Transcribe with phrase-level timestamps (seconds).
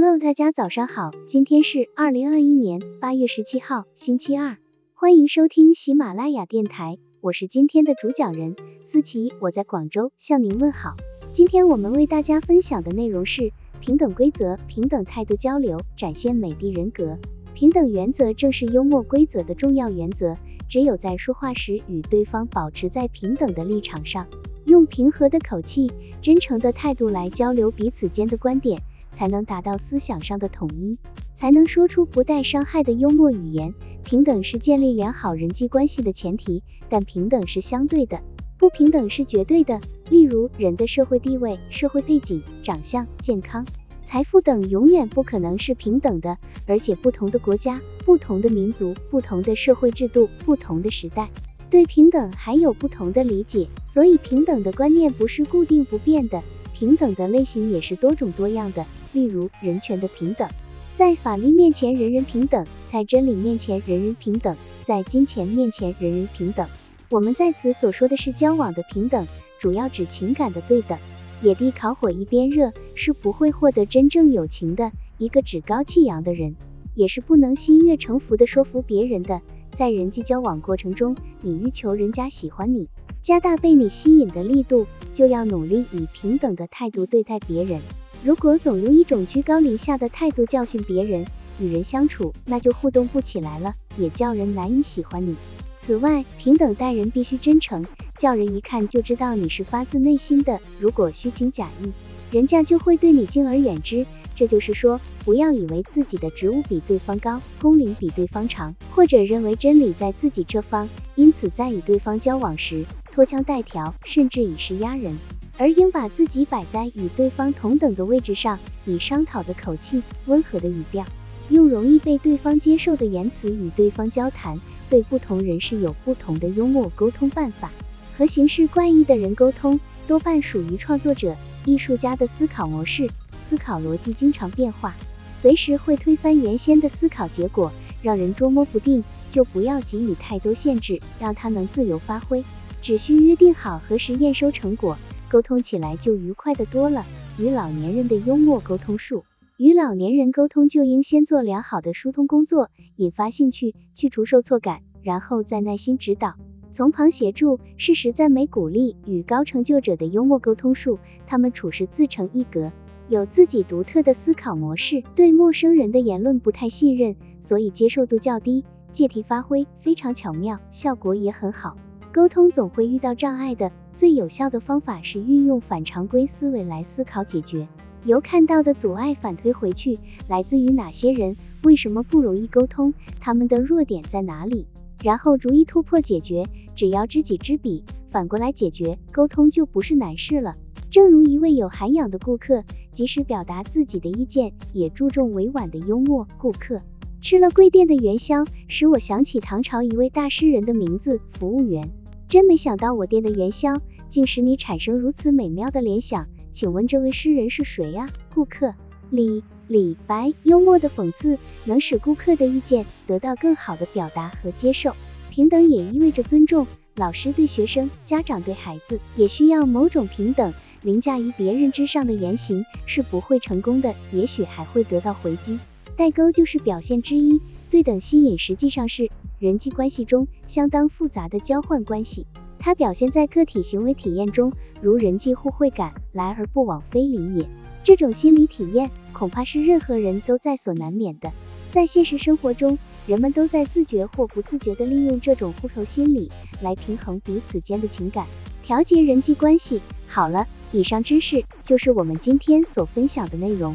[0.00, 4.56] Hello，大家早上好，今天是二零二一年八月十七号，星期二，
[4.94, 8.54] 欢迎收听喜马拉雅电台，我是今天的主讲人
[8.84, 10.94] 思琪，我在广州向您问好。
[11.32, 13.50] 今天我们为大家分享的内容是
[13.80, 17.18] 平等规则、平等态度交流，展现美的人格。
[17.52, 20.36] 平等原则正是幽默规则的重要原则，
[20.68, 24.28] 只有在说话时与对方保持在平等的立场上，
[24.64, 25.90] 用平和的口气、
[26.22, 28.80] 真诚的态度来交流彼此间的观点。
[29.12, 30.98] 才能达到思想上的统一，
[31.34, 33.74] 才能说出不带伤害的幽默语言。
[34.04, 38.20] 平等是建立良好人际关系的前提，但平等是相对的，
[38.58, 39.80] 不平等是绝对的。
[40.08, 43.66] 例如，人的社会地位、社会背景、长相、健康、
[44.02, 51.28] 财富等永远不可能是平等的，而且不同的国家、不同的民族、不同的社会制度、不同的时代，
[51.68, 53.68] 对平等还有不同的理解。
[53.84, 58.86] 所以，平等的观念不是固定不变的，平等的类型也是多种多样的。
[59.12, 60.48] 例如人权的平等，
[60.94, 66.68] 在法律面前人人平等，在真理面前人人平等，在金钱面前人人平等。
[67.10, 69.26] 我们在此所说的是交往的平等，
[69.60, 70.98] 主要指情感的对等。
[71.40, 74.90] 野地烤火一边热，是不会获得真正友情的。
[75.18, 76.56] 一个趾高气扬的人，
[76.94, 79.40] 也是不能心悦诚服的说服别人的。
[79.70, 82.88] 在人际交往过程中，你欲求人家喜欢你，
[83.22, 87.80] 加大被你吸引的力度，就要努力以平等的态度对待别人。
[88.24, 91.24] 如果总用一种居高临下的态度教训别人，
[91.60, 95.36] 与人相处那就互动不起来了，也叫人难以喜欢你。
[95.78, 100.60] 此外，平等待人必须真诚，叫人一看就知道你是发自内心的。
[100.80, 101.92] 如果虚情假意，
[102.34, 104.04] 人家就会对你敬而远之。
[104.34, 115.16] 这就是说，不要以为自己的职务比对方高，工龄比对方长，或者认为真理在自己这方，因此在与对方交往时拖腔带调，甚至以势压人。
[115.58, 121.04] 而应把自己摆在与对方同等的位置上，以商讨的口气、温和的语调，
[121.50, 124.58] 用容易被对方接受的言辞与对方交谈。
[124.88, 127.70] 对不同人士有不同的幽默沟通办法。
[128.16, 133.10] 和形式怪异的人沟通，多半属于创作者、艺术家的思考模式。
[133.42, 134.94] 思考逻辑经常变化，
[135.36, 139.04] 随时会推翻原先的思考结果，让人捉摸不定。
[139.28, 142.42] 就不要给予太多限制，让他能自由发挥。
[142.80, 144.96] 只需约定好何时验收成果。
[145.30, 147.04] 沟通起来就愉快的多了。
[147.38, 149.24] 与老年人的幽默沟通术，
[149.56, 156.34] 与老年人沟通就应先做良好的疏通工作，引发兴趣，去除受挫感，然后再耐心指导，
[156.72, 158.96] 从旁协助，适时赞美鼓励。
[159.06, 162.72] 与高成就者的幽默沟通术，他们处事自成一格，
[163.08, 171.76] 有自己独特的思考模式，对陌生人的言论不太信任，所以接受度较低，借题发挥非常巧妙，效果也很好。
[172.10, 177.68] 沟通总会遇到障碍的，最有效的方法是运用反常规思维来思考解决，
[178.02, 184.66] 由看到的阻碍反推回去，来自于哪些人，为什么不容易沟通，他们的弱点在哪里，
[185.02, 186.44] 然后逐一突破解决。
[186.74, 190.54] 只要知己知彼，反过来解决，沟通就不是难事了。
[190.90, 196.26] 正如一位有涵养的顾客，即使表达自己的意见，也注重委婉的幽默。
[196.38, 196.80] 顾客
[197.20, 201.90] 吃了贵店的元宵，使我想起唐朝一位大诗人的名字——服务员。
[202.28, 208.08] 真没想到我店的元宵竟使你产生如此美妙的联想，请问这位诗人是谁呀？
[208.34, 208.74] 顾客
[209.10, 214.94] 李李白幽默的讽刺能使顾客的意见得到更好的表达和接受。
[215.30, 220.52] 平等也意味着尊重，老师对学生，家长对孩子也需要某种平等。
[220.82, 225.58] 凌驾于别人之上的言行是不会成功的，也许还会得到回击。
[225.98, 229.10] 代沟就是表现之一，对等吸引实际上是。
[229.40, 232.26] 人际关系中相当复杂的交换关系，
[232.60, 237.48] 它表现在个体行为体验中，如人际互惠感，来而不往非礼也。
[237.82, 241.32] 这种心理体验恐怕是任何人都在所难免的。
[241.72, 246.30] 在现实生活中，人们都在自觉或不自觉地利用这种互酬心理
[246.62, 248.24] 来平衡彼此间的情感，
[248.62, 249.80] 调节人际关系。
[250.06, 253.74] 好了，以上知识就是我们今天所分享的内容。